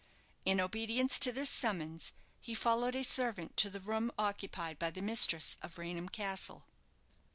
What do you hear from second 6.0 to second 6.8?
Castle.